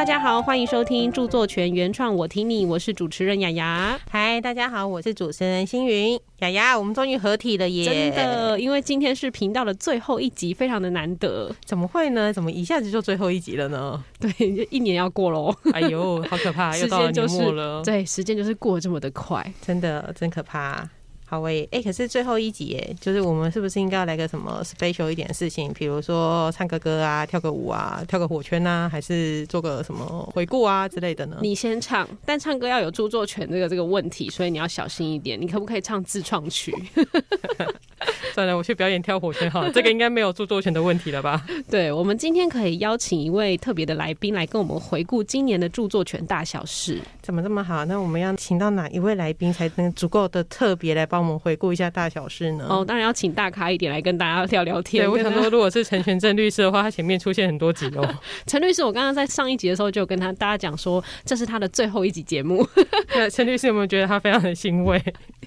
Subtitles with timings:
[0.00, 4.00] 大家好，欢迎收听著作权原创，我听你，我是主持人雅雅。
[4.10, 6.18] 嗨，大家好，我是主持人星云。
[6.38, 7.84] 雅雅，我们终于合体了耶！
[7.84, 11.54] 真的，因为今天是频道的最后一集，非常的难得。
[11.66, 12.32] 怎么会呢？
[12.32, 14.02] 怎么一下子就最后一集了呢？
[14.18, 14.30] 对，
[14.70, 15.54] 一年要过喽。
[15.74, 17.82] 哎呦，好可怕， 又到年末了。
[17.84, 20.88] 对，时间就是过这么的快，真的真可怕。
[21.30, 25.72] 好诶，哎，可是最后一集诶，就是我们是不是应该要来个什么 special 一点的事情？
[25.72, 31.36] 比如说唱个歌啊，跳个舞啊，跳个火圈啊，还是做个什么回顾啊之类的呢？
[31.40, 35.40] 你先唱，但唱歌要有著作权这个这个问题，所以你要小心一点。
[35.40, 36.74] 你可不可以唱自创曲？
[38.34, 41.46] 算了，我去表演跳火圈好了，这个应该没有著作权的问题了吧？
[41.70, 47.00] 对，我们今天可以邀请一位特别的来宾来跟我们回顾今年的著作权大小事。
[47.30, 47.84] 怎么这么好？
[47.84, 52.66] 那我们要请到哪一位来宾才能足够的特别来帮我们回顾一下大小事呢？
[52.68, 55.04] 哦，当然要请大咖一点来跟大家聊聊天。
[55.04, 58.14] 对，我想 说，如果是陈全正律师的话，他前面出现很多集哦。
[58.48, 62.66] 陈律师，我刚刚在上一集的时候就跟他大家讲说，这是他的最后一集节目。
[63.30, 65.00] 陈律师有没有觉得他非常的欣慰？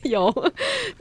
[0.04, 0.28] 有，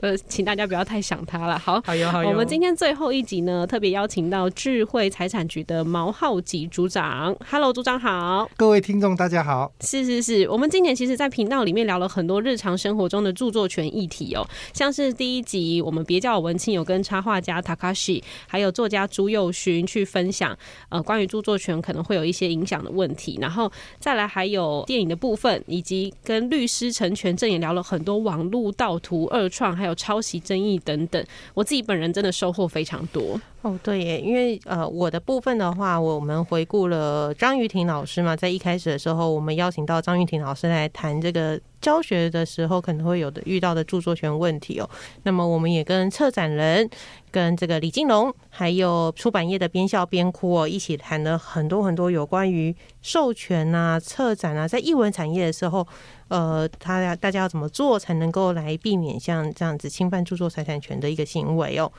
[0.01, 1.57] 呃，请大家不要太想他了。
[1.57, 2.29] 好，好有好有。
[2.29, 7.33] 我们今天最后一集呢，特别邀请到智慧财产局的毛浩吉组长。
[7.49, 8.49] Hello，组长好。
[8.57, 9.71] 各位听众大家好。
[9.79, 14.43] 是是是，我们今年其实，在频道里面聊了很多日常生活中的著作权议题哦，
[14.73, 20.57] 像是第一集我们别叫我文青，有跟插画家 Takashi，还有作家朱佑勋去分享，
[20.89, 23.37] 呃，关于著作权可能会有一些影响的问题。
[23.39, 28.97] 然后再来还有电影的部分，以及跟律师陈全正也聊了很多网络盗。
[28.97, 33.77] 图二创还有抄袭争议等等，我自己本人真的收获非常多哦。
[33.83, 44.89] 对耶，因为呃，我的部分的话，我们回顾了张玉婷老师嘛，在一开始的时候，我们邀请到张玉婷老师来谈这个教学的时候可能会有的遇到的著作权问题哦。
[45.23, 46.89] 那么我们也跟策展人、
[47.31, 55.85] 跟这个李金龙，还有出版业的边笑边哭哦，一起谈了很多很多有关于授权啊、策展啊，在译文产业的时候。
[56.29, 61.91] 呃，他大家要怎么做才能够来避免像这样子侵犯著作财产权的一个行为哦？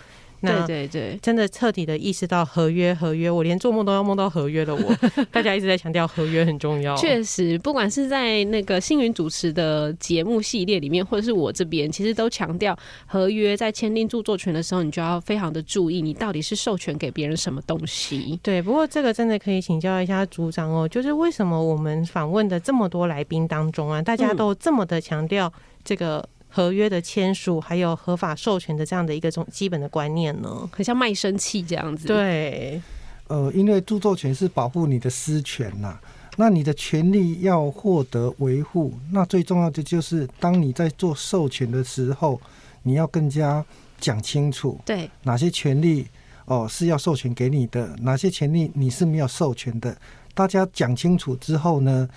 [0.45, 4.75] 对对对，真的彻底的意识到合约合约，我连做梦都要梦到合约的。
[4.75, 4.95] 我
[5.33, 18.39] 大家一直在强调合约很重要，确实，不管是在那个星云主持的节目系列里面，或者是我这边，其实都强调合约在签订著作权的时候，你就要非常的注意，你到底是授权给别人什么东西。
[18.43, 25.53] 对，不过这个真的可以请教一下组长哦，就是为什么我们访问的这么多来宾当中啊，大家都这么的强调
[25.85, 26.27] 这个。
[26.55, 32.07] 合约的签署，还有合法授权的这样的一个种基本的观念呢，很像卖身契这样子。
[32.07, 32.81] 对，
[33.27, 35.99] 呃，因为著作权是保护你的私权呐，
[36.37, 42.41] 那你的权利要获得维护，那最重要的就是当你在做授权的时候，
[42.85, 43.65] 你要更加
[43.99, 46.07] 讲清楚，对，哪些权利
[46.45, 49.97] 哦是要授权给你的，哪些权利你是没有授权的，
[50.33, 52.09] 大家讲清楚之后呢？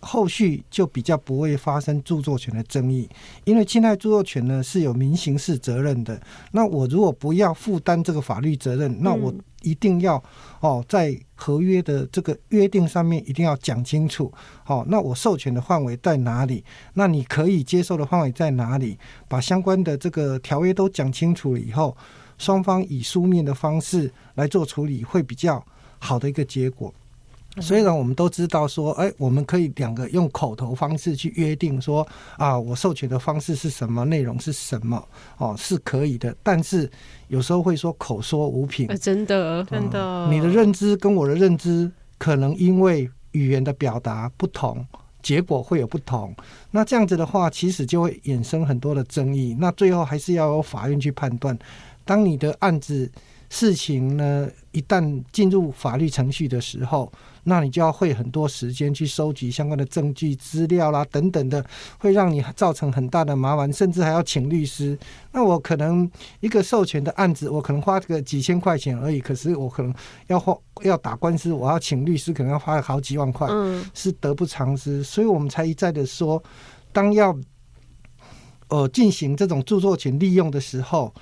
[0.00, 3.08] 后续就比较不会发生著作权的争议，
[3.44, 6.20] 因为侵害著作权呢是有民刑事责任的。
[6.52, 10.22] 那我如果不要负担这个法律责任，那我一定要
[10.60, 14.32] 哦，在合约的这个约定上面一定要讲清楚。
[14.62, 16.64] 好，那我授权的范围在哪里？
[16.94, 18.96] 那你可以接受的范围在哪里？
[19.26, 21.96] 把相关的这个条约都讲清楚了以后，
[22.38, 25.64] 双方以书面的方式来做处理，会比较
[25.98, 26.94] 好的一个结果。
[27.60, 35.02] 虽然我们都知道说，哎，我们可以两个用口头方式去约定说，啊，我授权的方式是什么，内容是什么，
[35.38, 36.34] 哦，是可以的。
[36.42, 36.90] 但是
[37.28, 44.86] 有时候会说口说无凭，真的，真的，你的认知跟我的认知可能因为语言的表达不同，
[45.22, 46.34] 结果会有不同。
[46.70, 49.56] 那这样子的话，其实就会衍生很多的争议。
[49.58, 51.58] 那最后还是要由法院去判断。
[52.04, 53.10] 当你的案子
[53.50, 57.12] 事情呢，一旦进入法律程序的时候。
[57.48, 61.64] 那你就要会很多时间去收集相关的证据资料啦，等等的，
[61.98, 64.96] 会让你造成很大的麻烦，甚至还要请律师。
[65.32, 66.08] 那我可能
[66.40, 69.92] 一个授权的案子，我可能花个几千块钱而已，可是我可能
[70.26, 75.02] 要花要打官司，我要请律师，可能要花好几万块，嗯，是得不偿失。
[75.02, 76.42] 所以我们才一再的说，
[76.92, 77.34] 当要
[78.68, 81.14] 呃进行这种著作权利用的时候，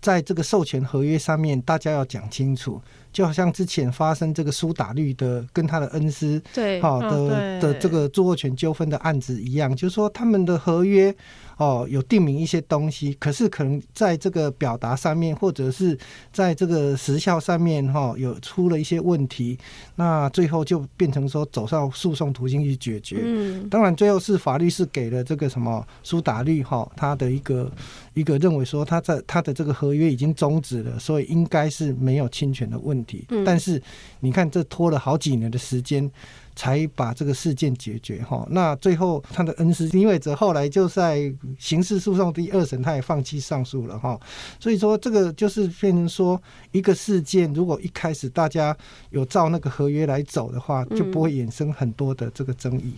[0.00, 2.80] 在这个授权合约上面，大家要讲清楚。
[3.14, 11.14] 就好像之前发生这个苏打绿的跟他的恩师对好的的这个著作权纠纷的案子一样，就是说他们的合约。
[11.56, 15.96] 哦，有定名一些东西，可是可能在这个表达上面，或者是
[16.32, 19.56] 在这个时效上面，哈，有出了一些问题，
[19.94, 23.20] 那最后就变成说走上诉讼途径去解决。
[23.22, 27.70] 嗯，当然最后是法律是给了这个什么苏打绿哈，他的一个
[28.14, 33.03] 一个认为说他在他的这个合约已经终止了，所以应该是没有侵权的问题。
[33.30, 33.80] 嗯，但是
[34.20, 36.10] 你看这拖了好几年的时间。
[36.56, 38.46] 才把这个事件解决哈。
[38.50, 44.16] 那最后他的恩师林伟哲后来就在刑事诉讼第二审，他也放弃上诉了哈。
[44.60, 46.40] 所以说这个就是变成说
[46.70, 48.76] 一个事件，如果一开始大家
[49.10, 52.94] 有照那个合约来走的话，就不会衍生很多的这个争议。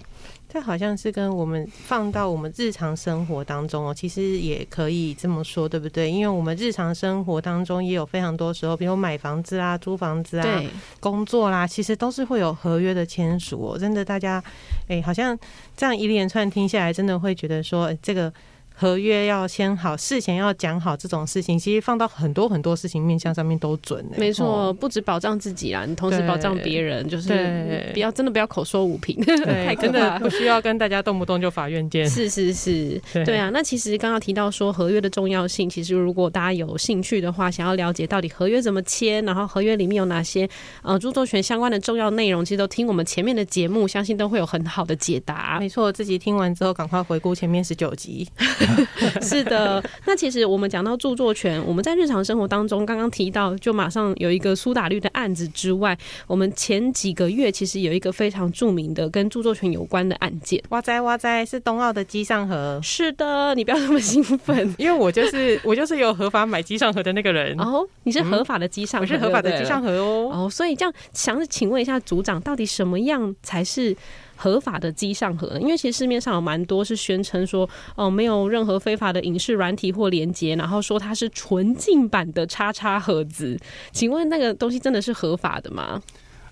[0.56, 6.10] 这好像是跟我们放到我们日常生活当中哦，其实也可以这么说，对不对？
[6.10, 10.62] 因为我们日常生活当中也有非常多时候，比如买房子啊、租房子啊、
[10.98, 13.78] 工作啦，其实都是会有合约的签署哦。
[13.78, 14.42] 真的，大家
[14.88, 15.38] 哎，好像
[15.76, 18.32] 这样一连串听下来，真的会觉得说这个。
[18.78, 24.04] 合约要签好，事前要讲好这种事情，其实放到很多很多事情面向上面都准。
[24.18, 29.18] 没错，不止保障自己啦，你同时保障别人，就是不要真的不要口说无凭，
[29.64, 32.06] 太真的不需要跟大家动不动就法院见。
[32.06, 33.48] 是是是，对啊。
[33.50, 40.46] 那其实刚刚提到说合约的重要性，其实如果大家有兴趣的话，想要了解到底合约怎么签，然后合约里面有哪些
[40.82, 45.58] 呃著作权相关的重要内容，其实都听我们前面的节目，相信都会有很好的解答。
[45.60, 48.28] 没错，自己听完之后赶快回顾前面十九集。
[49.22, 55.96] 是的，那其实我们讲到著作权，我们在日常生活当中刚刚提到，就马上有一个苏打绿的案子之外，
[56.26, 60.62] 我们前几个月其实有一个非常著名的跟著作权有关的案件。
[60.70, 62.80] 哇塞哇塞，是冬奥的机上盒。
[62.82, 67.58] 是的，你不要那么兴奋，因为我就是我就是有合法买机上盒的那个人。
[67.60, 70.30] 哦，你是合法的机上，我是合法的机上盒哦。
[70.32, 73.96] 哦，所以这样想请问一下组长，到底什么样才是？
[74.36, 83.58] 合法的机上盒，因为其实市面上有蛮多是宣称说，哦，没有任何非法的影视软体或连接，然后说它是纯净版的叉叉盒子。
[83.92, 86.00] 请问那个东西真的是合法的吗？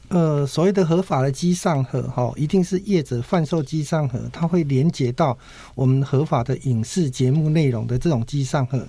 [0.08, 5.36] 呃，所谓的合法的机上盒，哈，一定是业者贩售机上盒，它会连接到
[5.75, 8.86] 我们合法的影视节目内容的这种机上盒。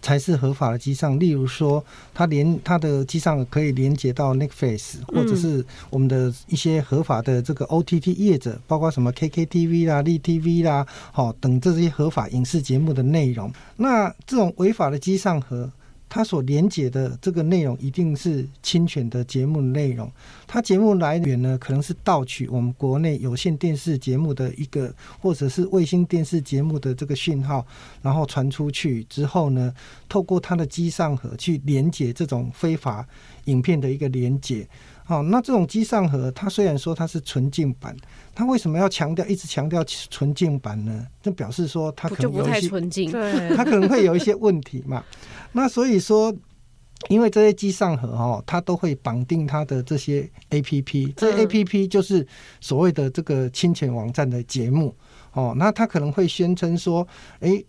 [0.00, 1.84] 才是合法的机上，例如说，
[2.14, 13.52] 它连它的机上可以连接到 Netflix，或者是我们的一些合法的这个 OTT 业者，包括什么 KKTV 啦、立 TV 啦，好等这些合法影视节目的内容。
[13.76, 15.70] 那这种违法的机上盒。
[16.08, 20.10] 它所连接的这个内容一定是侵权的节目内容，
[20.46, 27.66] 它节目来源呢可能是盗取我们国内有线电视节目的一个，或者是卫星电视节目的这个讯号，
[28.02, 29.74] 然后传出去之后呢，
[30.08, 33.06] 透过它的机上盒去连接这种非法
[33.46, 34.66] 影片的一个连接。
[35.08, 37.96] 好，那这种机上盒，它虽然说它是纯净版，
[38.34, 41.06] 它为什么要强调一直强调纯净版呢？
[41.22, 42.68] 就表示说它可能有一些，
[43.54, 45.04] 它可能会有一些问题嘛。
[45.52, 46.34] 那所以说，
[47.08, 52.26] 因为这些机上盒哦，它都会绑定它的这些 A P P，这 A P P 就是
[52.60, 54.92] 所谓的这个侵权网站的节目
[55.34, 55.54] 哦。
[55.56, 57.06] 那它可能会宣称说，
[57.38, 57.62] 哎，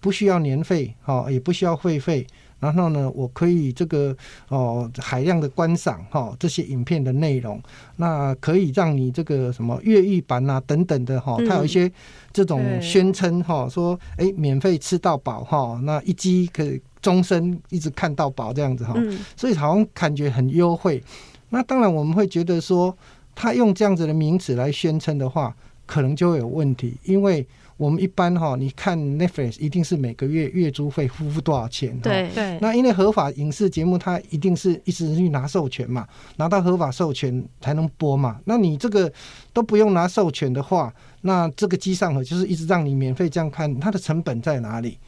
[0.00, 2.26] 不需要年费，哈，也不需要会费。
[2.60, 4.16] 然后呢，我可以这个
[4.48, 7.62] 哦海量的观赏哈这些影片的内容，
[7.96, 11.90] 那可以让你这个什么越狱版啊等等的哈，它有一些
[12.32, 18.94] 这种宣称哈，说哎免费吃到饱哈，那一机可以终身一直看到饱这样子哈，
[19.36, 21.02] 所以好像感觉很优惠。
[21.50, 22.96] 那当然我们会觉得说，
[23.34, 25.54] 他用这样子的名词来宣称的话，
[25.86, 27.46] 可能就会有问题，因为。
[27.78, 31.98] 我们一般哈，你看 Netflix 一定是每个月月租费付付多少钱？
[32.00, 32.58] 对对。
[32.60, 36.06] 那因为合法影视节目，它一定是一直去拿授权嘛，
[36.36, 38.40] 拿到合法授权才能播嘛。
[38.44, 39.10] 那你这个
[39.52, 44.98] 都不用拿授权的话，那这个机上盒就是一直让你免费这样看，它的成本在哪里？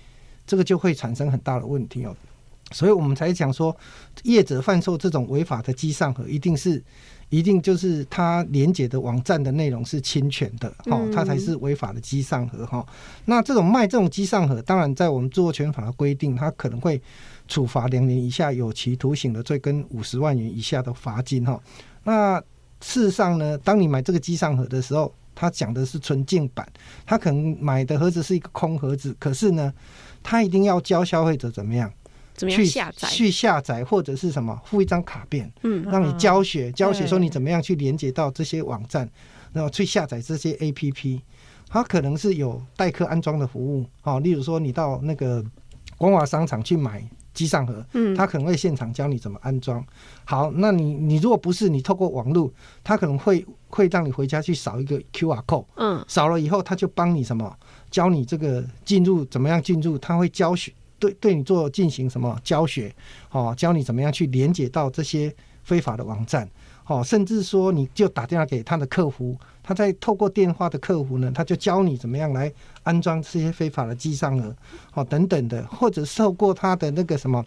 [0.46, 2.16] 这个就会产生很大的问题哦。
[2.70, 3.76] 所以我们才讲说，
[4.22, 6.80] 业者贩售这种违法的机上盒，一定是。
[7.30, 12.84] 一定就是它连接的网站的内容是侵权的，哈，它才是违法的机上盒，哈。
[13.24, 17.00] 那这种卖这种机上盒，当然在我们著作权法的规定，它可能会
[17.48, 21.58] 处罚两年以下有期徒刑的罪跟五十万元以下的罚金，哈。
[22.04, 22.38] 那
[22.80, 26.66] 事实上呢，当你买这个机上盒的时候，他讲的是纯净版，
[27.06, 29.72] 他可能买的盒子是一个空盒子，可是呢，
[30.22, 31.90] 他一定要教消费者怎么样？
[32.48, 39.08] 去下载，去下载或者是什么附一张卡片，嗯，让你教学教学说你怎么样去连接到这些网站，
[39.52, 41.20] 然后去下载这些 A P P，
[41.68, 45.44] 它可能是有代客安装的服务，哦，例如说你到那个
[45.98, 49.84] 光华商场去买机上盒，嗯，他可能会现场教你怎么安装。
[50.24, 57.56] 好，那你你如果不是你透过网络，他可能会会让你回家去扫一个 Q R code，嗯，扫了以后他就帮你什么
[57.90, 60.72] 教你这个进入怎么样进入，他会教学。
[61.00, 62.94] 对，对你做进行什么教学，
[63.30, 66.48] 哦，教你怎么样去连接到这些非法的网站，
[66.86, 72.52] 哦，甚至说你就打电话给他的客服，他在透过电话的客服呢，他就教你怎么样来
[72.82, 74.54] 安装这些非法的机上额，
[74.94, 77.44] 哦，等等的，或者透过他的那个什么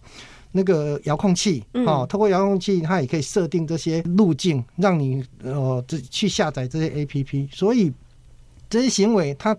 [0.51, 7.49] 那个遥控器嗯哦，透过遥控器，它也可以设定这些路径，让你呃这去下载这些 A P P。
[7.51, 7.91] 所以
[8.69, 9.57] 这些行为，它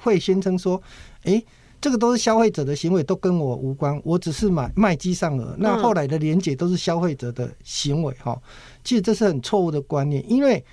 [0.00, 0.80] 会宣称说，
[1.24, 1.44] 诶，
[1.86, 5.54] 这个都是消费者的行为，都跟我无关，我只是买卖机上额。
[5.56, 8.36] 那嗯后来的连结都是消费者的行为哈、
[8.82, 10.64] 其实这是很错误的观念，因为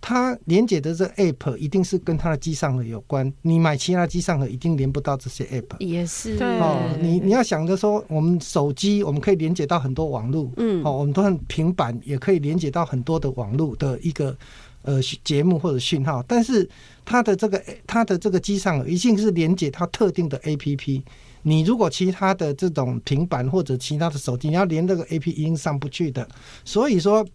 [0.00, 5.76] 它连接的这 app 一定是跟它的机上盒有关，你买其他机上盒一定连不到这些 app。
[5.80, 6.36] 也是。
[6.40, 10.84] 哦，你你要想着说，我们手机我们可以连接到很多网络，嗯。
[10.84, 14.36] 哦，我们都很平板也可以连接到很多的网络的一个
[14.82, 16.70] 呃节目或者讯号，但是
[17.10, 21.02] 它的这个它的这个机上一定是连接它特定的 APP。
[21.42, 26.28] 你如果其他的这种平板或者其他的手机，你要连这个 APP 一定上不去的。
[26.64, 27.26] 所以说，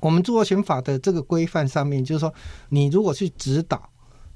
[0.00, 2.34] 我们著作权法的这个规范上面，就是说，
[2.68, 3.88] 你如果去指导、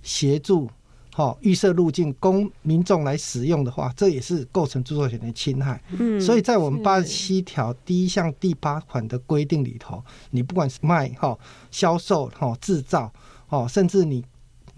[0.02, 0.71] 协助、
[1.12, 5.83] 好、预设路径供民众来使用的话，这也是构成著作权的侵害。
[5.90, 11.37] 嗯所以在我们是八十七条第一项第八款的规定里头，你不管是卖哈、
[11.71, 13.12] 销售哈、制造
[13.49, 14.25] 哦，甚至你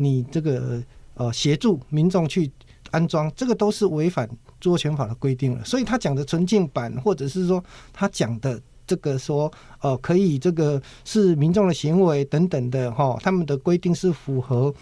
[0.00, 0.82] 你这个
[1.14, 2.50] 呃协助民众去
[2.90, 4.28] 安装，这个都是违反
[4.58, 5.64] 著作权法的规定了。
[5.64, 8.60] 所以他讲的纯净版，或者是说他讲的。
[8.86, 9.48] 这个说，
[9.82, 14.74] 呃，可以这个是民众的行为等等的哈、他们的规定是符合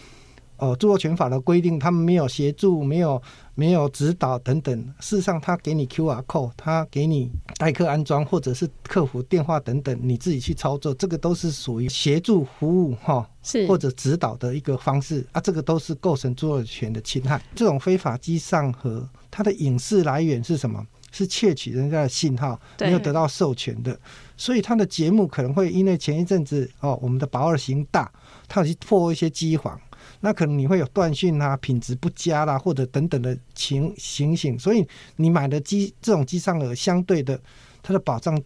[0.59, 3.21] 呃著作权法的规定，他们没有协助，没有
[3.55, 4.77] 没有指导等等。
[5.01, 17.43] 事实上，他给你 QR code，他给你代客安装或者是客服电话等等，你自己去操作，这个都是属于协助服务哈、是或者指导的一个方式啊，这个都是构成著作权的侵害。
[17.55, 20.87] 这种非法机上和，它的影视来源是什么？
[21.11, 23.99] 是窃取人家的信号，没有得到授权的，
[24.37, 28.13] 所以他的节目可能会因为前一阵子哦，我们的保二型大，
[28.47, 29.81] 他有去破一些机房，
[30.21, 37.41] 那可能你会有断讯啊、品质不佳啦，或者等等的情情形，所以你买的机这种机上耳相对的，
[37.83, 38.41] 它的保障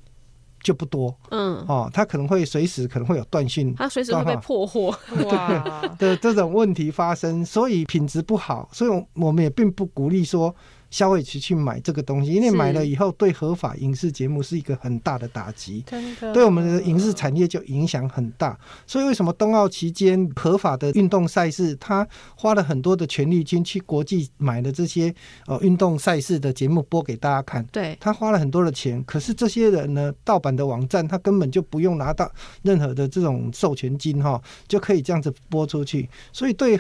[0.63, 1.13] 就不多。
[1.31, 3.75] 嗯，哦，它可能会随时可能会有断讯。
[3.75, 4.95] 它随时会被破获，
[5.27, 10.55] 哇， 的这种问题发生，所以品质不好，所以我们也并不鼓励说
[10.93, 15.85] 消费者去买这个东西，因为买了以后对合法影视节目是一个很大的打击。
[16.33, 18.57] 对我们的影视产业就影响很大，
[18.87, 22.07] 所以为什么冬奥期间合法的运动赛事，他
[22.37, 25.13] 花了很多的权利金去国际买了这些
[25.47, 32.31] 呃运动赛事的节目播给大家看，对，他花了很多的钱，可是这些人呢，盗版的网站他根本就不用拿到
[32.63, 36.79] 任何的这种授权金哈，就可以这样子播出去，所以对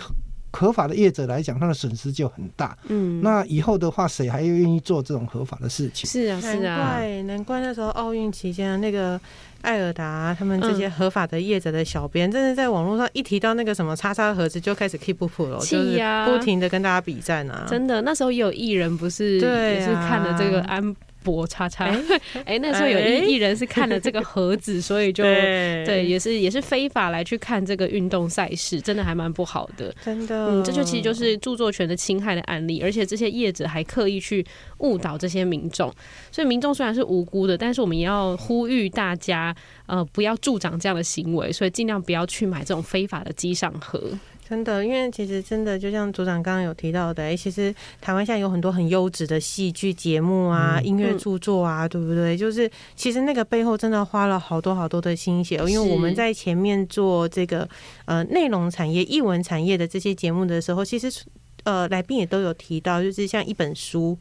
[0.52, 2.76] 合法的业者来讲，他的损失就很大。
[2.88, 6.08] 嗯，那以后的话，谁还愿意做这种合法的事情？
[6.08, 9.18] 是啊难是啊，怪难怪那时候奥运期间那个
[9.62, 19.70] 艾尔达他们这些合法的业者的小编，真的在网络上一提到那个什么叉叉盒子就开始 keep 不了，就是呀不停的跟大家比战啊，真的，那时候也有艺人不是对啊。
[19.72, 25.84] 也是看了这个安博叉叉，哎 哎，那时候有一艺艺人是看了这个盒子， 所以就对。
[25.84, 29.94] 对，也是也是非法来去看这个运动赛事，真的还蛮不好的。
[30.04, 34.44] 真的，嗯，这就其实就是著作权的侵害的案例，而且这些业者还刻意去
[34.78, 35.92] 误导这些民众，
[36.30, 39.54] 所以民众虽然是无辜的，但是我们也要呼吁大家，
[39.86, 44.00] 呃，不要助长这样的行为，所以尽量不要去买这种非法的机上盒。
[44.52, 52.36] 真的，因为其实真的就像组长刚刚有提到的，哎，其实台湾现在有很多很优质的戏剧节目啊、嗯音乐著作啊，对不对？
[52.36, 57.66] 就是其实那个背后真的花了好多好多的心血哦，因为我们在前面做这个
[58.04, 61.10] 呃内容产业、艺文产业的这些节目的时候，其实
[61.64, 64.18] 呃来宾也都有提到，就是像一本书。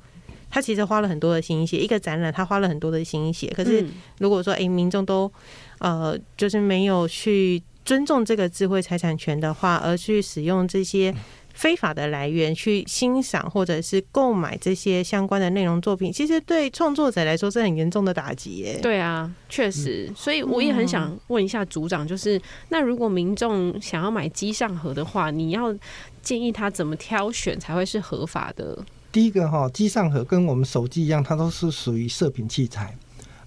[0.54, 3.48] 他其实花了很多的心血，一个展览他花了很多的心血。
[3.56, 5.32] 可是嗯如果说，诶民众都
[5.80, 11.14] 呃，就是没有去尊重这个智慧财产权的话，而去使用这些
[11.54, 18.80] 非法的来源去欣赏或者是购买这些相关的内容作品，其实对创作者来说是很严重的打击耶。
[18.82, 25.76] 对啊，确实，所以我也很想问一下组长，就是那如果民众想要买机上盒的话，你要
[26.22, 28.78] 建议他怎么挑选才会是合法的？
[29.12, 32.96] 第一个哈，机上盒跟我们手机一样，它都是属于射频器材。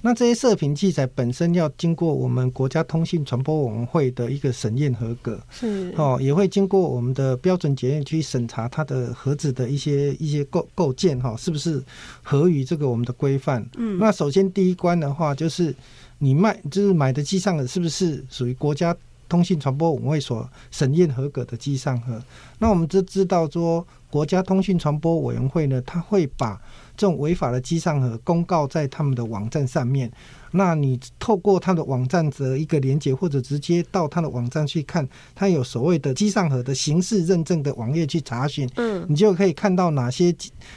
[0.06, 11.82] 那这些射频器材本身要经过我们国家通信传播委员会的一个审验合格，是哦，也会经过我们的标准检验去审查它的盒子的一些一些构构件哈，是不是
[12.22, 13.66] 合于这个我们的规范？
[13.78, 15.74] 嗯那首先第一关的话，就是
[16.18, 18.94] 你卖就是买的机上的是不是属于国家
[19.26, 22.22] 通信传播委员会所审验合格的机上盒？
[22.58, 23.84] 那我们就知道说，
[24.14, 26.56] 国家通讯传播委员会呢，他会把
[26.96, 30.08] 这种违法的机上盒公告在他们的网站上面。
[30.52, 35.04] 那你透过他的网站的一个连接，或者直接到他的网站去看，
[35.34, 40.32] 他有所谓的机上盒的形式认证的网页去查询，嗯，你就可以看到哪些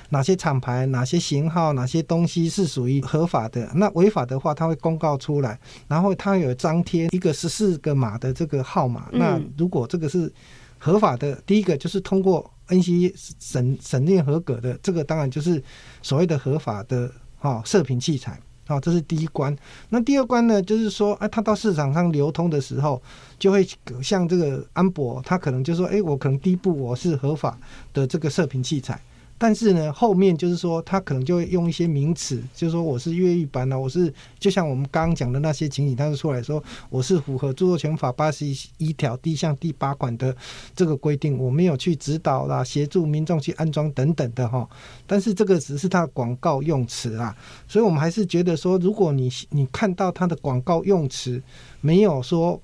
[0.10, 3.70] 哪些厂牌、哪些型号、哪些东西是属于合法的。
[3.76, 9.08] 那违法的话，他会公告出来，然后他有张贴一个十四个码的这个号码。
[9.12, 10.34] 嗯那如果这个是
[10.80, 15.62] 合法的，第一个就是通过 NC 审审验合格的，这个当然就是
[16.02, 18.40] 所谓的合法的哈、射频器材。
[18.68, 19.56] 好、这是第一关。
[19.88, 23.02] 那第二关呢，就是说，哎、它到市场上流通的时候，
[23.40, 23.66] 就会
[24.04, 27.58] 像这个安博，它可能就说，哎、我可能第一步我是合法
[27.94, 29.02] 的这个射频器材，
[29.38, 38.46] 但是呢，后面就是说，他可能就会用一些名词，就是说我是越狱版啊，我是就像我们刚刚讲的那些情景，他就出来说我是符合著作权法八十
[38.78, 40.36] 一条第一项第八款的
[40.76, 44.68] 这个规定，我没有去指导啦、协助民众去安装等等的哈。
[45.06, 47.36] 但是这个只是它的广告用词啦，
[47.68, 51.42] 所以我们还是觉得说，如果你你看到它的广告用词
[51.82, 52.60] 没有说。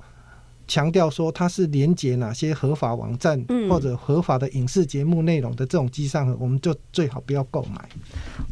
[0.68, 7.88] 强调说它是连接哪些合法网站嗯或者合法的影视节目内容的这种机上盒，我们就最好不要购买。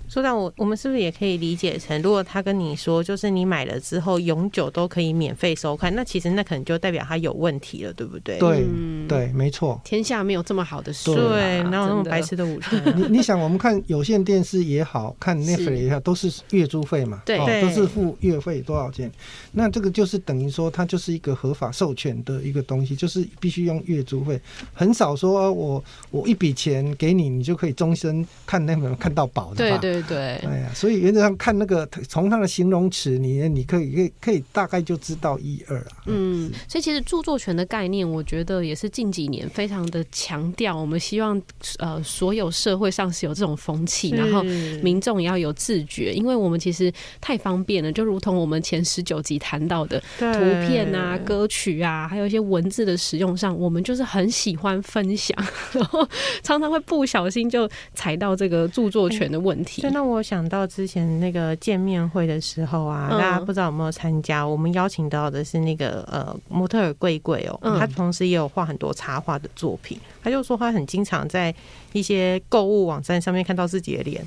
[0.09, 8.37] 说到我，我们是不是也可以理解成，如果他跟你说，就是你买了之后永久都可以免费收看，那其实那可能就代表他有问题了，对不对？
[8.37, 9.79] 对嗯对，没错。
[9.85, 12.81] 天下没有这么好的事， 对，哪有那么白痴的午餐？
[12.97, 19.09] 你你想，我们看有线电视也好看 Netflix 也好，都是月租费嘛，对哦对都是付月费多少钱？
[19.53, 24.39] 那这个就是等于说，它就是一个合法授权的一个东西，就是必须用月租费，
[24.73, 29.77] 很少说呃我我一笔钱给你，你就可以终身看那本看到饱的对吧。
[29.77, 36.03] 对对，哎呀，所以原则上看那个从它的形容词，你你可以可以可以大概就知道一二啊。
[36.05, 40.75] 嗯，所以其实著作权的概念，我觉得也是近几年非常的强调。
[40.75, 41.41] 我们希望
[41.79, 44.41] 呃，所有社会上是有这种风气，然后
[44.81, 55.37] 民众也要有自觉，因为我们其实太方便了，就如同我们前十九集谈到的对图片啊、歌曲啊，还有一些文字的使用上，我们就是很喜欢分享，
[55.73, 56.07] 然后
[56.43, 59.93] 常常会不小心就踩到这个著作权的问题所以。
[59.93, 64.45] 那我想到之前那个见面会的时候啊，嗯大家不知道有没有参加？
[64.45, 69.99] 我们邀请到的是那个呃模特儿贵贵哦，嗯他同时也有画很多插画的作品。
[70.23, 71.53] 他就说他很经常在
[71.93, 74.25] 一些购物网站上面看到自己的脸，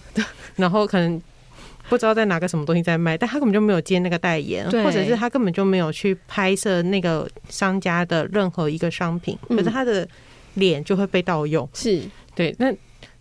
[0.57, 1.21] 然后可能。
[1.89, 9.57] 不知道在拿个什么东西在卖，但他根本就没有接那个代言，或者是他根本就没有去拍摄那个商家的任何一个商品，嗯。
[9.57, 10.07] 可是他的
[10.55, 11.69] 脸就会被盗用。
[11.75, 12.03] 是，
[12.35, 12.75] 对，那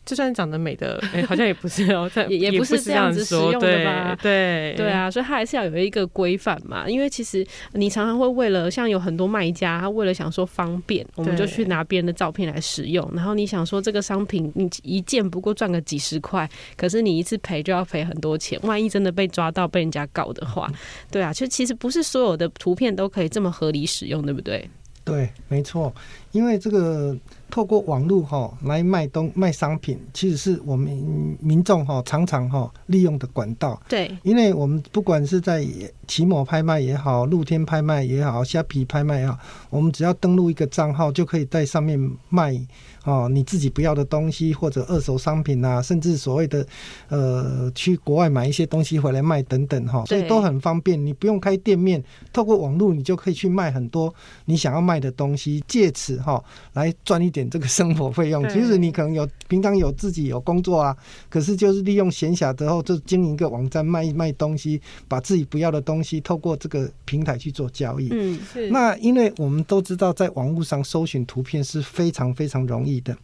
[0.06, 6.90] 就算长得美的，哎、好像也不是哦， 这也也不是是这样子使用的吧对对对，啊，所以它还是要有一个规范嘛。
[6.90, 13.10] 因为其实你常常会为了像有很多卖家，他为了想说方便，我们就去拿别人的照片来使用。
[13.16, 18.60] 然后你想说这个商品你一件不过赚个几十块，可是你一次赔就要赔很多钱。
[18.64, 20.70] 万一真的被抓到被人家告的话，
[21.10, 24.70] 对啊，就其实不是所有的图片都可以这么合理使用，对不对？
[25.06, 25.94] 对，没错，
[26.32, 27.14] 因为这个
[27.54, 30.92] 透过网络哈来卖东卖商品，其实是我们
[31.40, 33.80] 民众哈常常哈利用的管道。
[33.88, 35.64] 对，因为我们不管是在
[36.08, 39.38] 奇摩拍卖也好，露天拍卖也好，虾皮拍卖也好，
[39.70, 42.60] 我们只要登录一个账号，就可以在上面卖
[43.04, 46.66] 哦你自己不要的东西，或者二手商品啊，甚至所谓的
[47.10, 51.04] 呃去国外买一些东西回来卖等等哈，所以都很方便。
[51.04, 54.14] 你不用开店面，透过网络你就可以去卖很多
[54.46, 58.44] 你想要卖的东西，借此哈来赚一点这个生活费用。
[58.44, 60.96] 对其实你可能有平常有自己有工作啊，
[61.30, 68.10] 可是就是利用闲暇之后，就经营一个网站卖一卖东西，把自己不要的东西透过这个平台去做交易。
[68.12, 73.16] 嗯，是那因为我们都知道，在网络上搜寻图片是非常非常容易的。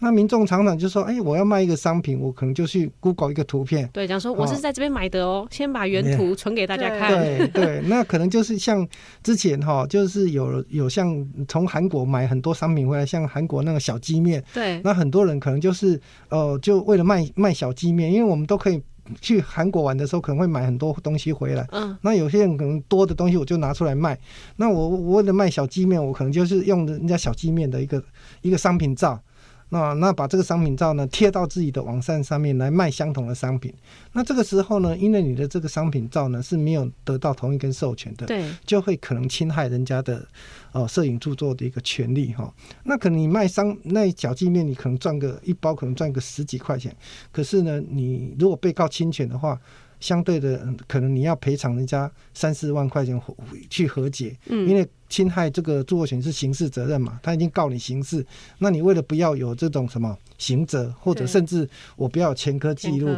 [0.00, 7.12] 那民众常常就说：“哎，我要卖一个商品，我可能就去 Google 一个图片。”对，讲说我是在这边买的哦，先把原图存给大家看。
[7.12, 8.86] 对对，那可能就是像
[9.24, 18.80] 之前哈，就是有有像从韩国买很多商品回来，像韩国那个小鸡面，对，那很多人可能就是呃，就为了卖卖小鸡面，因为我们都可以
[19.20, 21.66] 去韩国玩的时候，可能会买很多东西回来。
[21.72, 24.18] 嗯，那有些人可能多的东西我就拿出来卖。
[24.56, 28.02] 那我我为了卖小鸡面，我可能就是用人家小鸡面的一个
[28.42, 29.20] 一个商品照。
[29.70, 33.72] 那那把这个商品照呢贴到自己的网站上面来卖相同的商品。
[34.12, 40.26] 那这个时候呢，因为你的这个商品照呢是没有得到同一根授权的，对，就会可能侵害人家的
[40.72, 42.52] 呃摄影著作的一个权利哈。
[42.84, 46.94] 那可能你卖商那小纪面，你可能赚个一包可能赚个十几块钱，
[47.30, 49.60] 可是呢，你如果被告侵权的话，
[50.00, 53.20] 相对的，嗯可能你要赔偿人家三四万块钱
[53.68, 58.24] 去和解，嗯，因为侵害这个著作权是刑事责任嘛，他已经告你刑事，
[58.58, 63.08] 那你为了不要有这种什么刑责，或者甚至我不要有前科记录，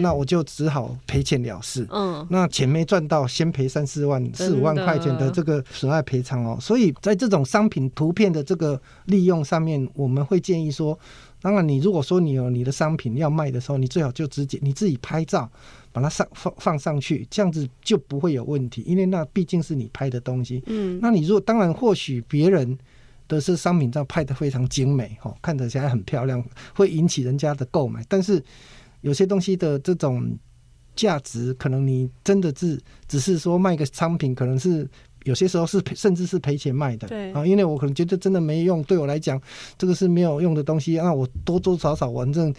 [0.00, 1.86] 那我就只好赔钱了事。
[1.90, 2.26] 嗯。
[2.30, 6.56] 那钱没赚到，先赔三四万、四五万块钱的这个损害赔偿哦。
[6.60, 10.98] 所以在这种商品图片的这个利用上面，我们会建议说，
[11.42, 15.48] 当然你如果说你有你的商品要卖的时候，你最好就直接你自己拍照，
[15.94, 20.60] 把它上放放上去，这样子就不会有问题，因为那毕竟是你拍的东西。
[20.66, 22.76] 嗯那你如果当然或许别人
[23.28, 28.42] 的是商品照拍的非常精美哦，看得起来很漂亮，会引起人家的购买，但是
[29.02, 30.36] 有些东西的这种
[30.96, 32.76] 价值，可能你真的是
[33.06, 34.88] 只是说卖个商品，可能是。
[35.24, 39.40] 有些时候是赔甚至是赔钱卖的，对啊，因为我可能觉得真的没用，对我来讲，
[39.78, 42.54] 这个是没有用的东西，那我多多少少反正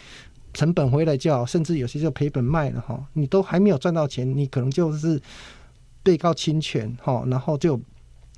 [0.56, 5.22] 成本回来就好，甚至有些就赔本卖了哈，你都还没有赚到钱，你可能就是
[6.02, 7.80] 被告侵权哈，然后就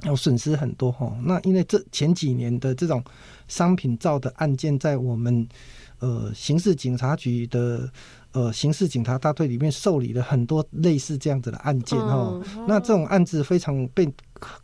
[0.03, 1.15] 有损失很多哈。
[1.23, 3.01] 那因为这前几年的这种
[3.47, 5.47] 商品照的案件，在我们
[5.99, 7.89] 呃刑事警察局的
[8.31, 12.41] 呃刑事警察大队里面受理了很多类似这样子的案件哈。
[12.55, 14.11] 嗯那这种案子非常被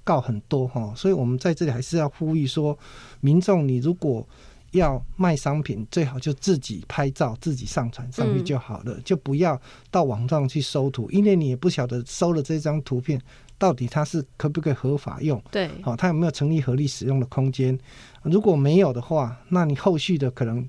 [0.03, 2.77] 告很多哈，所以我们在这里还是要呼吁说，
[3.21, 4.27] 民众你如果
[4.73, 9.59] 要卖商品，最好就自己拍照、自己上传上去就好了，就不要
[9.89, 13.19] 到网上去收图，因为你也不晓得收了这张图片
[13.57, 15.41] 到底它是可不可以合法用。
[15.49, 17.77] 对，好、它有没有成立合理使用的空间？
[18.23, 20.67] 如果没有的话，那你后续的可能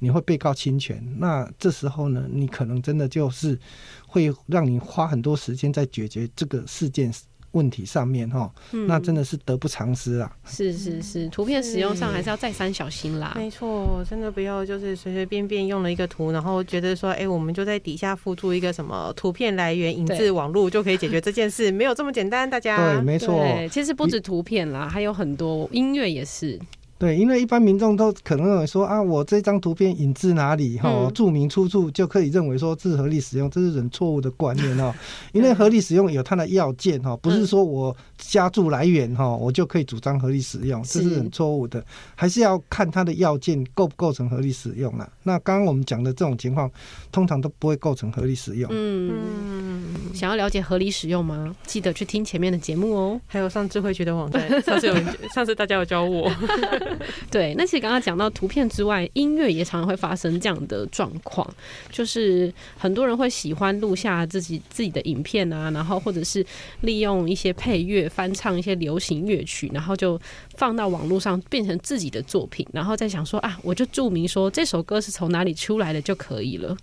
[0.00, 1.02] 你会被告侵权。
[1.18, 3.58] 那这时候呢，你可能真的就是
[4.06, 7.10] 会让你花很多时间在解决这个事件
[7.54, 10.30] 问题上面哈、嗯那真的是得不偿失啊。
[10.46, 13.32] 是是是，图片使用上还是要再三小心啦。
[13.36, 22.94] 没错，真的不要就是随随便便用了一个图，然后觉得说，哎、我们就在底下附注一个什么图片来源引对自网络就可以解决这件事，没有这么简单，大家。
[22.94, 23.34] 对，没错。
[23.34, 26.58] 对，其实不止图片啦，还有很多音乐也是。
[26.98, 34.94] 对，因为一般民众都可能认为说啊，我这张图片引自哪里哈，嗯注明出处就可以认为说这是合理使用，这是很错误的观念哦。
[35.32, 45.08] 因为合理使用有它的要件哈，不是说我加注来源哈，我就可以主张合理使用，这是是很错误的，还是要看它的要件构不构成合理使用啦。
[45.24, 46.70] 那刚刚我们讲的这种情况，
[47.10, 48.70] 通常都不会构成合理使用。
[48.72, 51.54] 嗯，嗯，想要了解合理使用吗？
[51.66, 53.20] 记得去听前面的节目哦。
[53.26, 54.94] 还有上智慧局的网站，上次有，
[55.34, 56.30] 上次大家有教我，
[57.30, 61.48] 对，那其实刚刚讲到图片之外，音乐也常常会发生这样的状况，
[61.90, 66.44] 就是很多人会喜欢录下自己自己的影片啊，然后或者是
[66.82, 70.20] 利用一些配乐翻唱一些流行乐曲，然后就
[70.56, 76.76] 放到网络上变成自己的作品，然后再想说啊，我就注明说这首歌是从哪里出来的就可以了。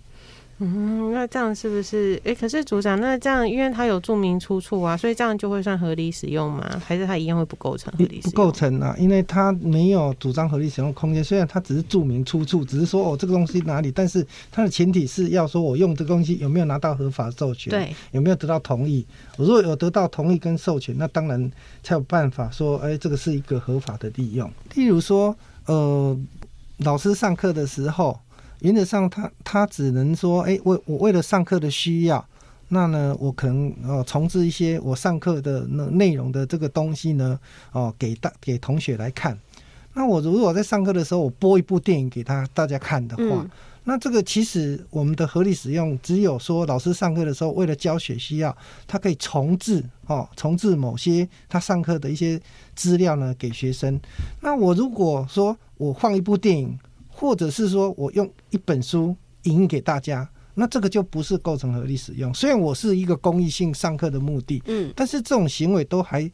[0.64, 2.20] 嗯，那这样是不是？
[2.24, 6.80] 哎、可是组长，那这样因为它有注明出处啊，所以这样就会算合理使用吗？
[6.84, 8.36] 还是它一样会不构成合理使不？
[8.36, 11.22] 构成啊，因为它没有主张合理使用空间。
[11.22, 19.04] 虽然它只是注明出处，只是说哦这个东西哪里，但是它的前提是要说我用这个东西有没有拿到合法授权，，对，有没有得到同意。
[19.36, 21.50] 我如果有得到同意跟授权，那当然
[21.82, 24.50] 才有办法说，哎，这个是一个合法的利用。
[24.74, 26.16] 例如说，呃，
[26.78, 28.18] 老师上课的时候，
[28.62, 32.24] 原则上他他只能说，哎，为我为了上课的需要。
[32.68, 37.38] 那呢，我可能呃重置一些我上课的那内容的这个东西呢，
[37.72, 39.38] 哦，给大给同学来看。
[39.92, 43.50] 那我如果在上课的时候，我播一部电影给他大家看的话，嗯
[43.84, 52.40] 那这个其实我们的合理使用，只有说老师上课的时候为了教学需要，他可以重置哦，重置某些他上课的一些
[52.76, 54.00] 资料呢给学生。
[54.40, 56.78] 那我如果说我放一部电影，
[57.22, 62.34] 或者是说我用一本书引印给大家，那这个就不是构成合理使用。
[62.34, 66.28] 虽然我是一个公益性上课的目的，嗯，但是这种行为都还，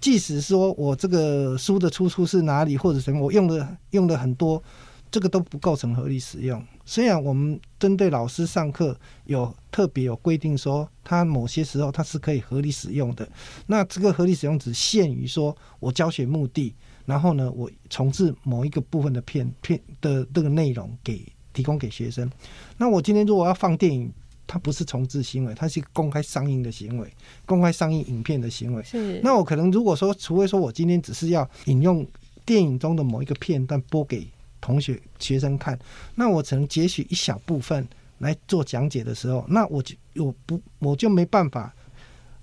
[0.00, 4.62] 即使说我这个书的出处是哪里或者什么，我用的用的很多，
[5.10, 6.64] 这个都不构成合理使用。
[6.86, 13.28] 虽然我们针对老师上课有特别有规定说，他某些时候他是可以合理使用的，
[13.66, 22.30] 那这个合理使用只限于说我教学目的，然后呢，我重置某一个部分的片片的这个内容给提供给学生。
[22.76, 24.12] 那我今天如果要放电影，
[24.46, 27.10] 它不是重置行为，它是公开上映的行为，
[27.46, 28.82] 公开上映影片的行为。
[28.82, 32.06] 是那我可能如果说，除非说我今天只是要引用
[32.44, 34.26] 电影中的某一个片段播给
[34.60, 35.78] 同学学生看，
[36.14, 37.86] 那我只能截取一小部分
[38.18, 41.74] 来做讲解的时候，那我就我不我就没办法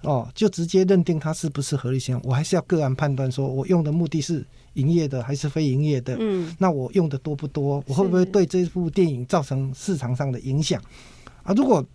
[0.01, 7.83] 哦，就直接认定它是不是合理使用，我还是要个案判断，说我用的目的是营业的还是非营业的，嗯，那我用的多不多？
[7.85, 10.81] 我会不会对这部电影造成市场上的影响？
[11.43, 11.85] 啊，如果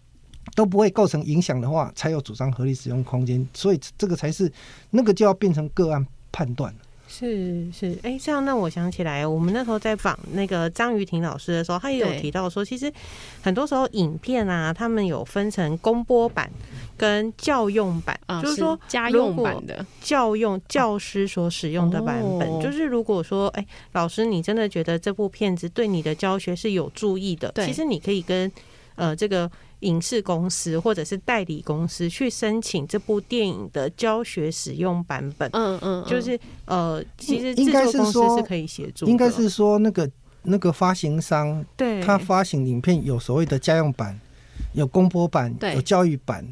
[0.54, 3.46] 都不会构成影响的话，才有主张合理使用空间。
[3.54, 4.52] 所以这个才是
[4.90, 6.74] 那个就要变成个案判断。
[7.06, 12.92] 是是，哎，这样让我想起来，我们那时候在访那个张雨婷老师的时候，他也有提到说，其实
[13.40, 16.50] 很多时候影片啊，他们有分成公播版
[16.96, 22.60] 跟教用版，就是说家用版的教用教师所使用的版本。
[22.60, 28.50] 就是如果说，哎，老师你真的觉得这部片子对你的教学是有注意的，其实你可以跟
[28.96, 29.50] 呃这个。
[29.80, 40.10] 影视公司或者是代理公司去申请这部电影的教学使用版本，嗯嗯，就是呃，其实制作公司是可以协助，应该是说那个
[40.44, 44.18] 那个发行商，对，他发行影片有所谓的家用版，
[44.72, 46.42] 有公播版，有教育版。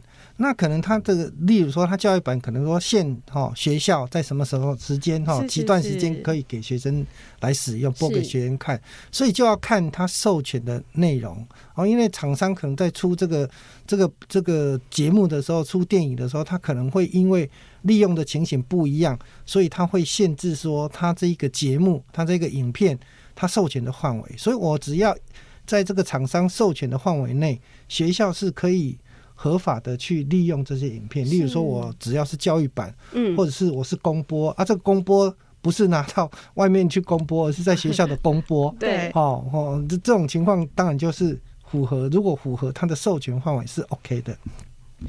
[0.43, 7.07] 那可能他这个，例如说，他教育版可能说限哈学校在什么时候时间哈，几段时间可以给学生
[7.39, 8.79] 来使用，播给学生看，
[9.13, 11.87] 所以就要看他授权的内容哦。
[11.87, 13.49] 因为厂商可能在出这个
[13.87, 17.49] 这个这个节目的时候，出电影的时候，他可能会因为
[17.83, 22.99] 利用的情形不一样，所以他会限制说他这一个节目，他这个影片，
[23.37, 24.35] 他授权的范围。
[24.37, 25.17] 所以我只要
[25.65, 28.99] 在这个厂商授权的范围内，学校是可以。
[29.43, 41.37] 合法的去利用这些影片，例如说，我只要是教育版，嗯，或者是我是公播啊，这个公播不是拿到外面去公播，而是在学校的公播， 对，哦哦，这这种情况当然就是
[41.69, 44.39] 符合，如果符合它的授权范围是 OK 的，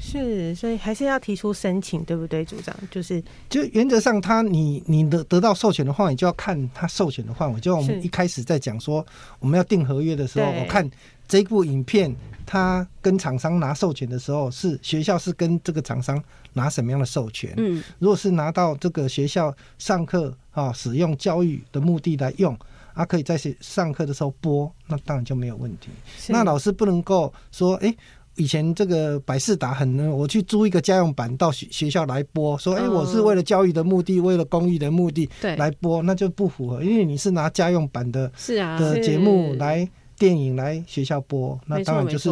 [0.00, 2.74] 是，所以还是要提出申请，对不对，组长？
[2.90, 9.06] 就是，就原则上，他你你得得到授权的话，你就要看他授权的范围，就我们一开始在讲说
[9.38, 10.90] 我们要订合约的时候，我看
[11.28, 12.14] 这部影片。
[12.46, 17.50] 他跟厂商拿授权的时候，是学校是跟这个厂商拿什么样的授权？
[17.56, 22.54] 嗯，如果是拿到这个学校上课啊，使用教育的目的来用，
[22.92, 25.88] 啊，可以在学上课的时候播，那当然就没有问题。
[26.28, 27.92] 那老师不能够说，哎，
[28.34, 39.88] 以前这个百事达很，我去租一个家用版到学学校来播，说，哎，我是为了教育的目的，为了公益的目的来播，那就不符合，因为你是拿家用版的，是啊，的节目来。
[40.18, 42.30] 电影来学校播，那当然就是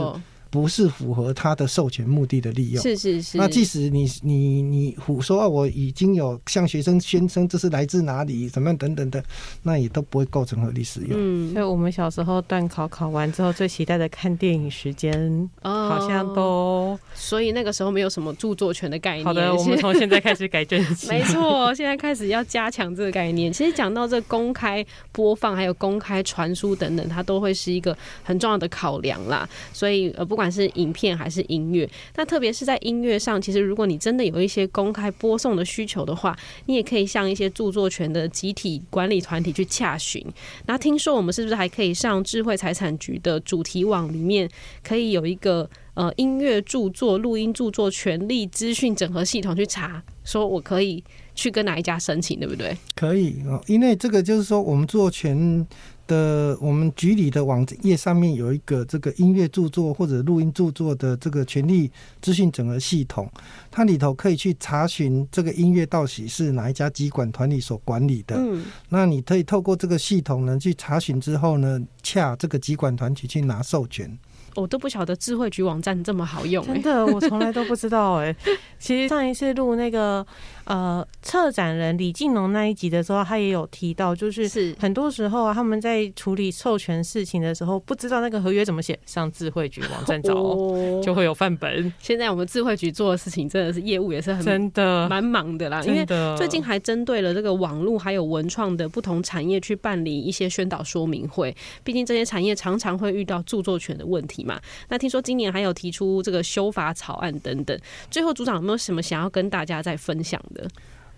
[0.51, 2.83] 不是符合他的授权目的的利用。
[2.83, 3.38] 是是是。
[3.38, 9.25] 那即使你你你胡说，我已经有向学生宣称这是来自哪里，怎么样等等的，
[9.62, 11.12] 那也都不会构成合理使用。
[11.14, 15.49] 嗯，所以我们小时候段考考完之后，最期待的看电影时间，
[15.88, 19.25] 好像都，所以那个时候没有什么著作权的概念。
[19.25, 20.81] 好的，我们从现在开始改正。
[21.09, 23.53] 没错，现在开始要加强这个概念。
[23.53, 29.49] 其实讲到这公开播放，还有公开传输等等，它都会是一个很重要的考量啦。
[29.73, 40.25] 所以呃，不管是影片还是音乐，那特别是在音乐上，其实如果你真的有一些公开播送的需求的话，你也可以向一些著作权的集体管理团体去洽询。
[40.66, 44.49] 那听说我们是不是还可以上智慧财产局的主题网里面，
[44.83, 51.02] 可以有一个呃音乐著作、录音著作权利资讯整合系统去查，说我可以
[51.35, 52.76] 去跟哪一家申请，对不对？
[52.94, 55.66] 可以哦，因为这个就是说我们著作权。
[56.09, 61.88] 的我们局里的网页上面有一个这个音乐著作或者录音著作的这个权利
[62.20, 63.31] 资讯整合系统，
[63.70, 68.35] 它里头可以去查询这个音乐到底是哪一家机管团体所管理的。
[68.37, 74.18] 嗯，那你可以透过这个系统呢去查询之后呢，洽这个机管团体去拿授权。
[74.54, 78.34] 我都不晓得智慧局网站这么好用，真的，我从来都不知道哎。
[78.78, 80.26] 其实上一次录那个
[80.64, 91.90] 呃策展人李进龙那一集的时候，他也有提到，就是是很多时候啊，他们在处理授权事情的时候，不知道那个合约怎么写，上智慧局网站找哦就会有范本。
[91.98, 96.05] 现在我们智慧局做的事情真的是业务也是很真的蛮忙的啦，因为
[96.37, 101.57] 最近还针对了这个网络还有文创的不同产业去办理一些宣导说明会。
[101.83, 104.42] 毕竟这些产业常常会遇到著作权的问题。
[104.42, 107.79] 嘛，那听说今年还有提出这个修法草案等等。
[108.11, 110.68] 最后组长有没有什么想要跟大家再分享的？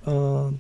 [0.04, 0.52] 呃，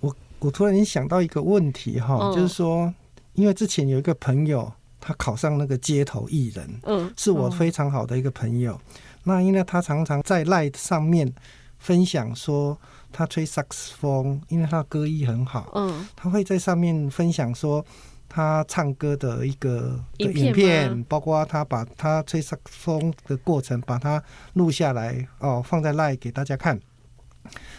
[0.00, 2.92] 我我突然想到一个问题哈，就是说，
[3.34, 8.80] 因为之前有一个朋友他考上那个街头艺人，嗯，是我非常好的一个朋友。
[9.24, 11.32] 那因为他常常在 Light 上面
[11.78, 12.78] 分享说
[13.12, 17.84] 他吹萨克斯风，因为他歌艺很好，嗯，他会在上面分享说。
[18.30, 26.78] 他唱歌的一个影片，包括他把他吹萨克斯风的过程，把它录下来哦，放在 live 给大家看。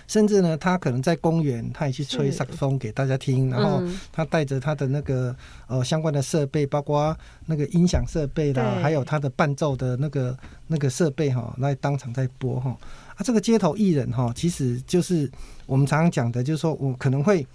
[0.10, 3.50] 甚至呢，他可能在公园，他也去吹萨克风给大家听。
[3.52, 5.34] 然后他带着他的那个
[5.67, 12.76] 呃相关的设备，包括那个音响设备啦，还有他的伴奏的那个那个设备哈，来当场在播哈。
[13.15, 15.30] 啊，这个街头艺人哈，其实就是
[15.67, 17.45] 我们常常讲的，就是说我可能会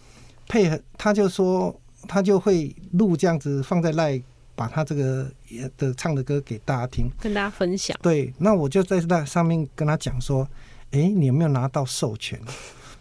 [0.49, 1.79] 配合，他就说。
[2.07, 4.23] 他就会录这样子放在赖
[4.55, 5.27] 把他这个
[5.79, 7.97] 的唱的歌给大家听，跟大家分享。
[8.03, 10.47] 对，那我就在那上面跟他讲说，
[10.95, 12.41] 哎，你有没有拿到授权？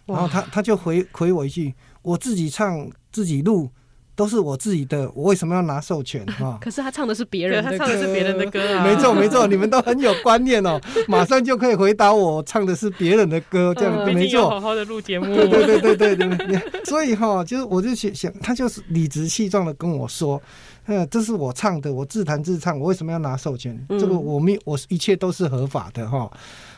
[0.06, 3.69] 然后他他就回回我一句，我自己唱自己录。
[4.15, 6.56] 都是我自己的，我为什么要拿授权 啊？
[6.62, 8.84] 可是他唱的是别人，他唱的是别人的歌啊。
[8.84, 10.79] 没错没错，你们都很有观念哦，
[11.10, 14.47] 马上就可以回答我唱的是别人的歌，这样没错。
[14.51, 16.62] 好好的录节目，对对对对对对。
[16.86, 20.39] 所以哈，就是我就想，他就是理直气壮的跟我说，
[20.86, 23.84] 嗯，这是我唱的，我自弹自唱，我为什么要拿授权？
[23.89, 26.32] 这个我没，我一切都是合法的哈。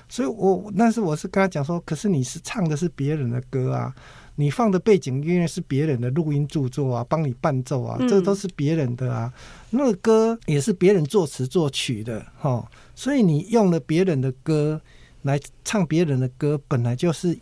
[0.08, 3.94] 所以我但是我是跟他讲说，可是你是唱的是别人的歌啊。
[4.38, 9.34] 你放的背景音乐是别人的录音著作啊，帮你伴奏啊，这都是别人的啊。
[9.70, 12.70] 那个歌也是别人作词作曲的，哈。
[12.96, 14.82] 所以你用了别人的歌
[15.22, 17.38] 来唱别人的歌，本来就是。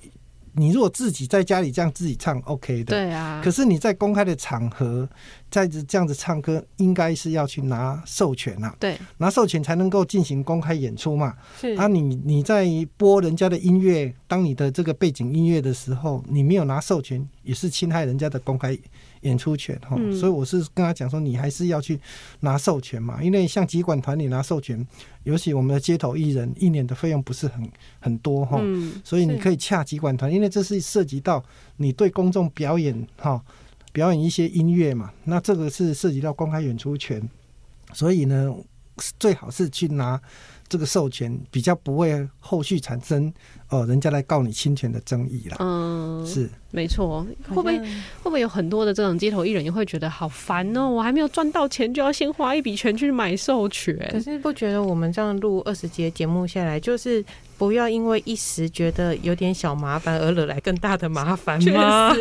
[0.55, 2.95] 你如果自己在家里这样自己唱，OK 的。
[2.95, 3.41] 对啊。
[3.43, 5.07] 可是你在公开的场合，
[5.49, 8.75] 在这样子唱歌，应该是要去拿授权啊。
[8.79, 8.97] 对。
[9.17, 11.33] 拿授权才能够进行公开演出嘛。
[11.59, 11.75] 是。
[11.75, 18.77] 啊，你你在播人家的音乐，当你的这个背景音乐的时候，你没有拿授权，也是侵害人家的公开。
[19.23, 21.99] 演出权哈，所以我是跟他讲说，你还是要去
[22.39, 24.85] 拿授权嘛，因为像集管团你拿授权，
[25.23, 28.61] 尤其我们的街头艺人一年的费用不是很很多哈，
[29.03, 31.43] 所以你可以洽集管团，因为这是涉及到
[31.77, 33.43] 你对公众表演哈，
[33.91, 37.27] 表演一些音乐嘛，那这个是涉及到公开演出权，
[37.93, 38.53] 所以呢，
[39.19, 40.21] 最好是去拿。
[40.73, 43.31] 这个授权比较不会后续产生
[43.69, 45.57] 哦，人家来告你侵权的争议了。
[45.59, 47.23] 嗯，是没错。
[47.47, 47.85] 会不会会
[48.23, 50.89] 不会有很多的这种街头艺人也会觉得好烦哦？
[50.89, 53.95] 我还没有赚到钱，就要先花一笔钱去买授权。
[54.11, 57.23] 可是不觉得我们这样录二十节节目下来，就是
[57.55, 62.11] 不要因为一时觉得有点小麻烦而惹来更大的麻烦吗？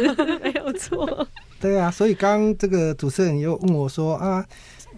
[0.45, 1.27] 没有错。
[1.59, 4.45] 对啊，所以刚刚这个主持人又问我说啊。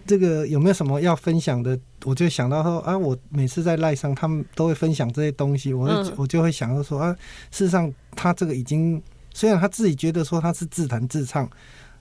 [0.07, 1.79] 这个有没有什么要分享的？
[2.05, 7.17] 我就想到说啊，我每次在赖上，他们都会分享这些东西，我我就会想到说啊，
[7.51, 11.49] 事实上他这个已经虽然他自己觉得说他是自弹自唱，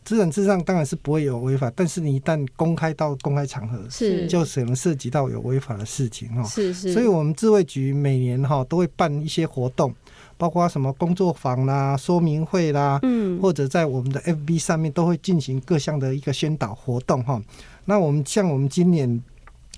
[0.04, 6.44] 自弹自唱当然是不会有违法，但是你一旦公开到公开场合，是就可能涉及到有违法的事情哈。
[6.44, 9.94] 是是，所以我们智慧局每年哈都会办一些活动。
[10.36, 17.42] 包括什么工作坊啦、说明会啦，嗯，或者在我们的 FB 上面都会进行各项的一个宣导活动哈。
[17.86, 19.22] 那我们像我们今年。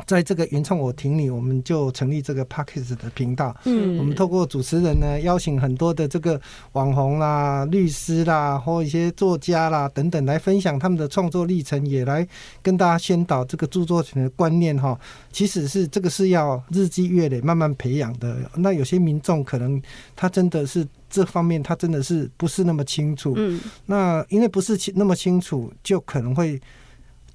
[0.06, 3.56] 在这个原创我挺你，我们就成立这个 p a c k e s 的频道。
[3.64, 6.40] 嗯，我们透过主持人呢，邀请很多的这个
[6.74, 12.28] 网红啦、律师啦，或一些作家啦等等来分享他们的创作历程，也来
[12.62, 15.00] 跟大家宣导这个著作权的观念哈。
[15.32, 18.36] 其实是这个是要日积月累慢慢培养的。
[18.56, 19.82] 那有些民众可能
[20.14, 23.34] 他真的是这方面他真的是不是那么清楚。
[23.38, 26.60] 嗯，那因为不是清那么清楚，就可能会。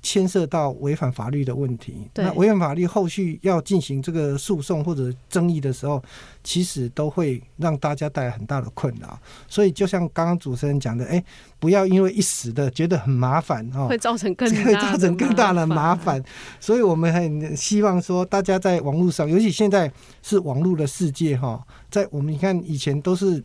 [0.03, 6.03] 牵涉到违反法律的问题，那违反法律后续要进行这个诉讼或者争议的时候，
[6.43, 9.19] 其实都会让大家带来很大的困扰。
[9.47, 11.23] 所以就像刚刚主持人讲的，哎，
[11.59, 16.23] 不要因为一时的觉得很麻烦哦，会造成更 会造成更大的麻烦。
[16.59, 23.43] 所以我们很希望说，大家在网络上，尤其现在是网络的世界哈，在我们你看以前都是，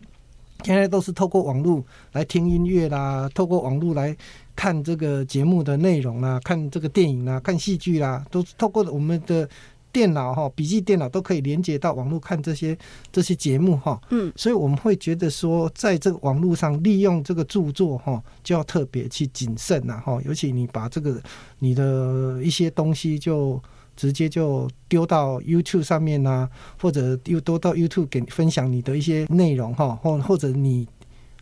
[0.66, 1.82] 现在都是透过网络
[2.14, 4.18] 来听音乐啦，透过网络来。
[4.58, 9.46] 看这个节目的内容啦，看这个电影啦，看戏剧啦，都透过我们的
[9.92, 12.78] 电脑哈，笔记电脑都可以连接到网络看这些
[13.12, 14.00] 这些节目哈。
[14.12, 20.22] 嗯，所以我们会觉得说，在这个网络上利用这个著作哈，就要特别去谨慎呐哈。
[20.24, 21.22] 尤其你把这个
[21.60, 23.62] 你的一些东西就
[23.96, 26.50] 直接就丢到 YouTube 上面呐，
[26.82, 30.88] 或者又多到 YouTube 给分享你的一些内容哈，或或者你。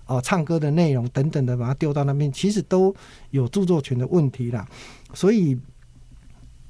[0.05, 2.93] 哦，唱歌的内容等等的，把它丢到那边，其实都
[3.29, 4.67] 有著作权的问题啦。
[5.13, 5.57] 所以，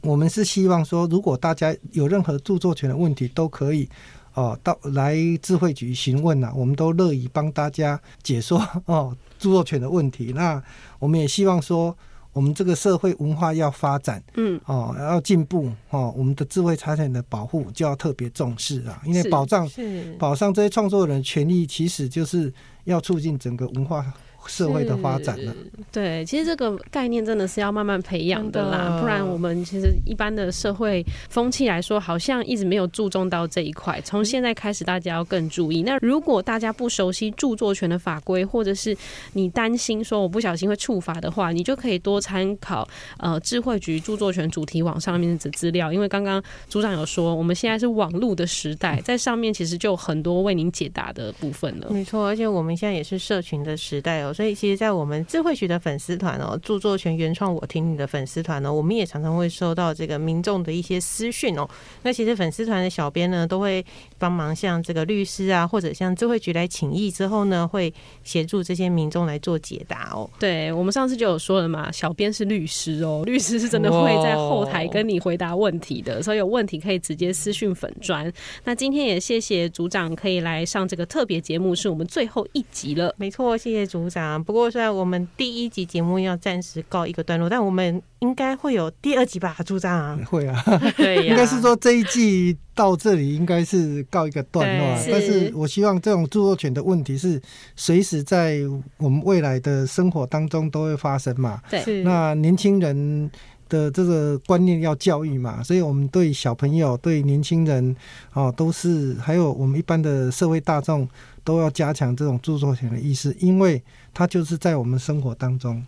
[0.01, 3.89] 我们是希望说，如果大家有任何著作权的问题，都可以
[4.35, 10.31] 哦到来智慧局询问呐，我们都乐意帮大家解说哦著作权的问题。
[10.35, 10.61] 那
[10.99, 11.97] 我们也希望说。
[12.33, 19.69] 我们这个社会文化要发展，嗯，哦，要进步，哦，我们的智慧财产的保护就要特别重视啊，因为保障
[20.17, 22.51] 保障这些创作人权利，其实就是
[22.85, 24.13] 要促进整个文化。
[24.47, 25.53] 社会的发展了，
[25.91, 34.01] 对，其实这个概念真的是要慢慢培养的啦，不然我们其实一般的社会风气来说，好像一直没有注重到这一块。
[34.01, 35.83] 从现在开始，大家要更注意。
[35.83, 38.95] 那如果大家不熟悉著作权的法规，或者是
[39.33, 51.87] 你担心说我不小心会触法的话，你就可以多参考呃智慧局著作权主题网上面的资料，因为刚刚组长有说，我们现在是网络的时代，在上面其实就很多为您解答的部分了。
[51.91, 54.32] 没错，而且我们现在也是社群的时代哦。
[54.33, 54.35] 哦。
[54.35, 61.69] 所以其实，在我们智慧局的粉丝团哦，著作权原创我听你的粉丝团呢，我们也常常会收到这个民众的一些私讯哦。
[62.01, 63.85] 那其实粉丝团的小编呢，都会
[64.17, 70.29] 帮忙向这个律师啊，或者向智慧局来请益之后呢，会协助这些民众来做解答哦。
[70.39, 78.31] 对我们上次就有说了嘛，小编是律师哦，律师是真的会在后台跟你回答问题的，所以有问题可以直接私讯粉砖。
[78.63, 83.13] 那今天也谢谢组长可以来上这个特别节目，是我们最后一集了。
[83.17, 84.22] 没错，谢谢组长。
[84.45, 90.19] 不过虽然我们第一集节目要暂时告一个段落，但我们应该会有第二集吧，朱章啊？
[90.29, 90.63] 会啊，
[90.97, 97.41] 对，应该是说这一季到这里应该是告一个段落，对但是是我希望这种著作权的问题是
[97.75, 98.59] 随时在
[98.97, 101.61] 我们未来的生活当中都会发生嘛。
[101.69, 103.29] 对，那年轻人
[103.69, 107.95] 的这个观念要教育嘛，所以我们对小朋友、对年轻人
[108.33, 111.07] 哦，都是还有我们一般的社会大众
[111.43, 113.81] 都要加强这种著作权的意识，因为
[114.13, 115.85] 它就是在我们生活当中，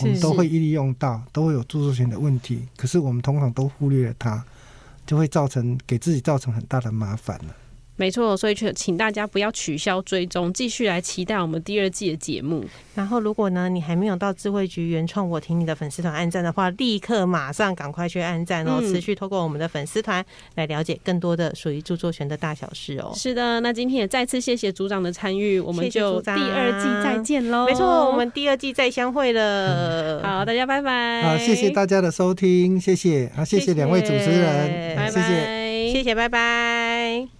[0.00, 4.44] 我们都会利用到，都会有著作权的问题，可是我们通常都忽略了它，
[5.06, 7.54] 就会造成给自己造成很大的麻烦了。
[7.96, 12.64] 没错，所以请请大家不要取消追踪，继续来期待我们第二季的节目。
[12.94, 18.78] 然后，如果呢你还没有到智慧局原创我听你的粉丝团按赞的话，立刻马上赶快去按赞哦！
[18.80, 20.24] 嗯持续透过我们的粉丝团
[20.56, 23.12] 来了解更多的属于著作权的大小事哦。
[23.14, 27.66] 是的，那今天也再次谢谢组长的参与，我们就第二季再见喽。
[27.66, 30.20] 没错，我们第二季再相会了。
[30.22, 31.22] 好，大家拜拜。
[31.22, 35.10] 好，谢谢大家的收听，谢谢好，谢谢两位主持人，拜拜。
[35.10, 35.92] 谢谢。
[35.92, 37.33] 谢谢，拜拜。